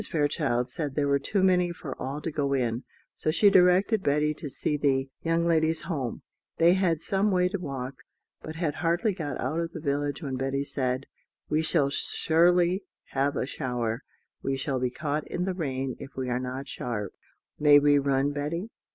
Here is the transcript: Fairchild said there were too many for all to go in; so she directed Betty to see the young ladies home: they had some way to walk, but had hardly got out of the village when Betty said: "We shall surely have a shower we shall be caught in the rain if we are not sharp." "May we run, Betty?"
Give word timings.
Fairchild 0.09 0.67
said 0.67 0.95
there 0.95 1.07
were 1.07 1.19
too 1.19 1.43
many 1.43 1.71
for 1.71 1.95
all 2.01 2.19
to 2.21 2.31
go 2.31 2.53
in; 2.53 2.83
so 3.15 3.29
she 3.29 3.51
directed 3.51 4.01
Betty 4.01 4.33
to 4.33 4.49
see 4.49 4.75
the 4.75 5.11
young 5.21 5.45
ladies 5.45 5.81
home: 5.81 6.23
they 6.57 6.73
had 6.73 7.03
some 7.03 7.29
way 7.29 7.47
to 7.49 7.59
walk, 7.59 7.97
but 8.41 8.55
had 8.55 8.73
hardly 8.73 9.13
got 9.13 9.39
out 9.39 9.59
of 9.59 9.73
the 9.73 9.79
village 9.79 10.23
when 10.23 10.37
Betty 10.37 10.63
said: 10.63 11.05
"We 11.49 11.61
shall 11.61 11.91
surely 11.91 12.81
have 13.09 13.35
a 13.37 13.45
shower 13.45 14.01
we 14.41 14.57
shall 14.57 14.79
be 14.79 14.89
caught 14.89 15.27
in 15.27 15.45
the 15.45 15.53
rain 15.53 15.95
if 15.99 16.17
we 16.17 16.29
are 16.29 16.39
not 16.39 16.67
sharp." 16.67 17.13
"May 17.59 17.77
we 17.77 17.99
run, 17.99 18.31
Betty?" 18.31 18.71